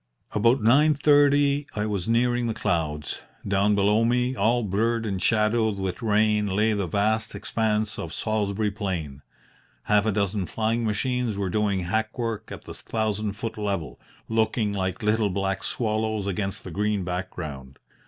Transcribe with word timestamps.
"About 0.31 0.63
nine 0.63 0.95
thirty 0.95 1.67
I 1.75 1.85
was 1.85 2.09
nearing 2.09 2.47
the 2.47 2.55
clouds. 2.55 3.21
Down 3.47 3.75
below 3.75 4.03
me, 4.03 4.35
all 4.35 4.63
blurred 4.63 5.05
and 5.05 5.21
shadowed 5.21 5.77
with 5.77 6.01
rain, 6.01 6.47
lay 6.47 6.73
the 6.73 6.87
vast 6.87 7.35
expanse 7.35 7.99
of 7.99 8.11
Salisbury 8.11 8.71
Plain. 8.71 9.21
Half 9.83 10.07
a 10.07 10.11
dozen 10.11 10.47
flying 10.47 10.85
machines 10.85 11.37
were 11.37 11.51
doing 11.51 11.81
hackwork 11.83 12.51
at 12.51 12.63
the 12.63 12.73
thousand 12.73 13.33
foot 13.33 13.59
level, 13.59 13.99
looking 14.27 14.73
like 14.73 15.03
little 15.03 15.29
black 15.29 15.63
swallows 15.63 16.25
against 16.25 16.63
the 16.63 16.71
green 16.71 17.03
background. 17.03 17.77